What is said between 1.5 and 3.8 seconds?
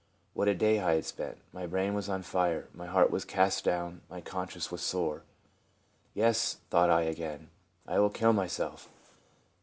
My brain was on fire. My heart was cast